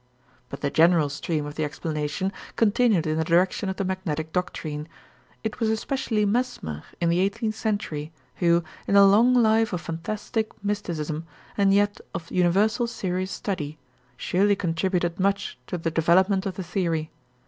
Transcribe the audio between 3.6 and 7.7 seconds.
of the magnetic doctrine. It was especially Mesmer in the eighteenth